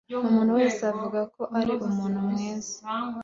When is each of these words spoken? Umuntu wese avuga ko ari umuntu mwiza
Umuntu 0.27 0.51
wese 0.59 0.81
avuga 0.91 1.19
ko 1.33 1.41
ari 1.59 1.73
umuntu 1.87 2.17
mwiza 2.29 2.75